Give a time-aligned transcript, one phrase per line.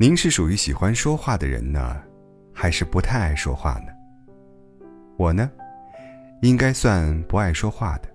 [0.00, 2.00] 您是属于喜欢说话的人呢，
[2.54, 3.88] 还是不太爱说话呢？
[5.16, 5.50] 我呢，
[6.40, 8.08] 应该算不爱说话的，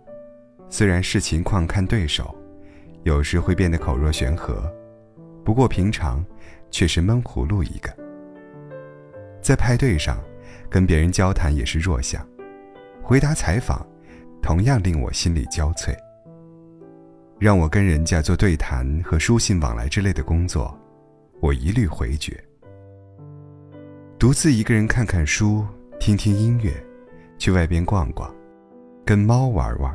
[0.69, 2.33] 虽然视情况看对手，
[3.03, 4.63] 有时会变得口若悬河，
[5.43, 6.25] 不过平常
[6.71, 7.93] 却是闷葫芦一个。
[9.41, 10.23] 在派对上，
[10.69, 12.25] 跟别人交谈也是弱项，
[13.01, 13.85] 回答采访，
[14.41, 15.93] 同样令我心力交瘁。
[17.39, 20.79] 让我跟人家做对谈和书信往来之类的工作，
[21.43, 22.41] 我一律回绝。
[24.17, 25.67] 独自一个人看看书，
[25.99, 26.71] 听听音乐，
[27.37, 28.33] 去外边逛逛，
[29.05, 29.93] 跟猫玩玩，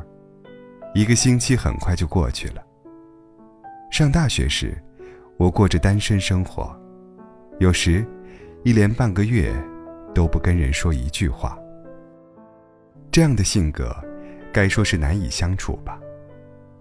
[0.93, 2.63] 一个星期很快就过去了。
[3.89, 4.77] 上大学时，
[5.37, 6.79] 我过着单身生活，
[7.57, 8.05] 有时
[8.63, 9.51] 一连半个月
[10.13, 11.57] 都不跟人说一句话。
[13.09, 13.91] 这样的性格，
[14.53, 15.99] 该说是难以相处吧。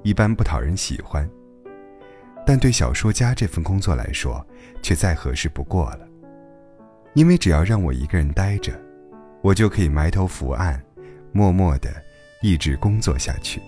[0.02, 1.26] 一般不讨人喜欢，
[2.48, 4.43] 但对小说家这份工作来说，
[4.80, 6.09] 却再合适不过了。
[7.13, 8.73] 因为只要让我一个人待着，
[9.43, 10.82] 我就可以埋头伏案，
[11.30, 11.90] 默默的
[12.40, 13.60] 一直工作下去。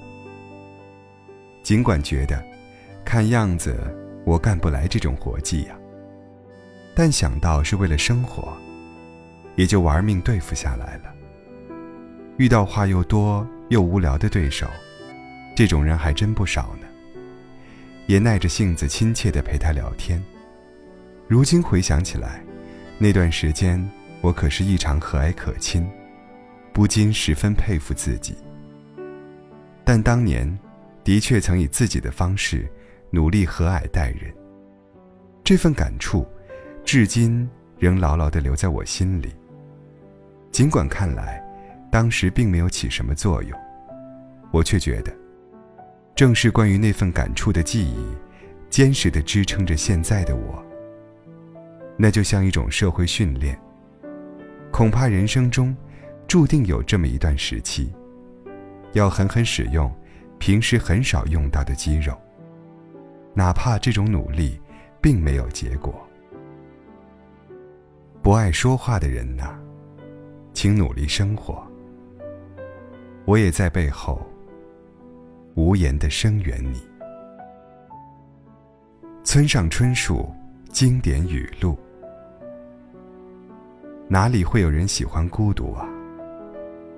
[1.62, 2.42] 尽管觉得，
[3.04, 3.76] 看样子
[4.24, 5.78] 我干不来这种活计呀，
[6.94, 8.56] 但想到是为了生活，
[9.56, 11.14] 也就玩命对付下来了。
[12.38, 14.66] 遇到话又多又无聊的对手。
[15.54, 16.86] 这种人还真不少呢，
[18.10, 20.20] 也耐着性子亲切地陪他聊天。
[21.28, 22.44] 如今回想起来，
[22.98, 23.80] 那段时间
[24.20, 25.88] 我可是异常和蔼可亲，
[26.72, 28.34] 不禁十分佩服自己。
[29.84, 30.58] 但当年，
[31.04, 32.68] 的确曾以自己的方式
[33.12, 34.34] 努力和蔼待人。
[35.44, 36.26] 这份感触，
[36.84, 39.32] 至今仍牢牢地留在我心里。
[40.50, 41.40] 尽管看来，
[41.92, 43.56] 当时并没有起什么作用，
[44.50, 45.19] 我却觉得。
[46.20, 48.04] 正是关于那份感触的记忆，
[48.68, 50.62] 坚实的支撑着现在的我。
[51.96, 53.58] 那就像一种社会训练。
[54.70, 55.74] 恐怕人生中，
[56.28, 57.90] 注定有这么一段时期，
[58.92, 59.90] 要狠狠使用
[60.38, 62.14] 平时很少用到的肌肉。
[63.32, 64.60] 哪怕这种努力，
[65.00, 66.06] 并没有结果。
[68.20, 69.58] 不爱说话的人呐，
[70.52, 71.66] 请努力生活。
[73.24, 74.20] 我也在背后。
[75.54, 76.80] 无言的声援你。
[79.24, 80.32] 村上春树
[80.70, 81.78] 经典语录：
[84.08, 85.86] 哪里会有人喜欢孤独啊？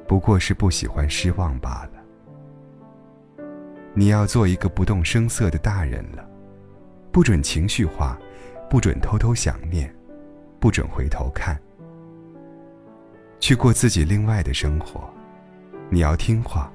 [0.06, 2.02] 不过是不喜欢失望罢了。
[3.94, 6.26] 你要做一个不动声色的大人了，
[7.10, 8.18] 不准情绪化，
[8.70, 9.94] 不准偷偷想念，
[10.60, 11.60] 不准回头看，
[13.40, 15.08] 去过自己另外的生活。
[15.90, 16.72] 你要听话。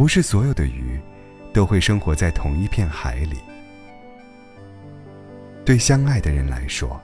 [0.00, 0.98] 不是所有的鱼，
[1.52, 3.36] 都会生活在同一片海里。
[5.62, 6.98] 对相爱的人来说，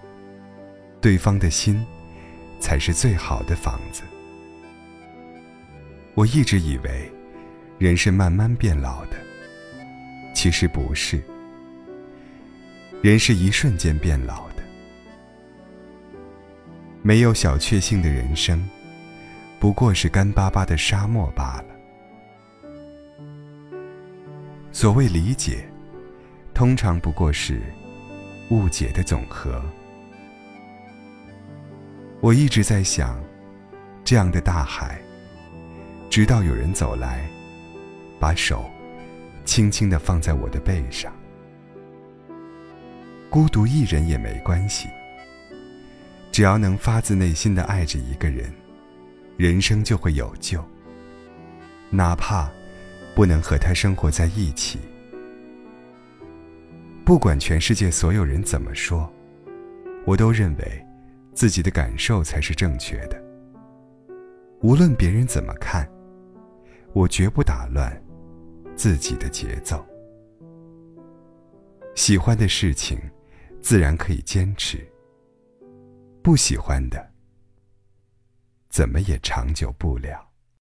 [0.98, 1.84] 对方的心，
[2.58, 4.02] 才是最好的房子。
[6.14, 7.12] 我一直以为，
[7.76, 9.18] 人是慢慢变老的，
[10.34, 11.22] 其实不是。
[13.02, 14.62] 人是一瞬间变老的。
[17.02, 18.66] 没有小确幸的人生，
[19.60, 21.75] 不过是干巴巴的沙漠罢了。
[24.76, 25.66] 所谓理解，
[26.52, 27.62] 通常不过是
[28.50, 29.64] 误解的总和。
[32.20, 33.18] 我一直在想，
[34.04, 35.00] 这样的大海，
[36.10, 37.26] 直到有人走来，
[38.20, 38.70] 把手
[39.46, 41.10] 轻轻的放在我的背上。
[43.30, 44.90] 孤独一人也没关系，
[46.30, 48.52] 只要能发自内心的爱着一个人，
[49.38, 50.62] 人生就会有救。
[51.88, 52.52] 哪怕。
[53.16, 54.78] 不能和他生活在一起。
[57.02, 59.10] 不管全世界所有人怎么说，
[60.04, 60.86] 我都认为
[61.32, 63.18] 自己的感受才是正确的。
[64.60, 65.90] 无论别人怎么看，
[66.92, 67.90] 我绝不打乱
[68.76, 69.82] 自己的节奏。
[71.94, 73.00] 喜欢的事情，
[73.62, 74.76] 自然可以坚持；
[76.22, 77.12] 不喜欢的，
[78.68, 80.25] 怎么也长久不了。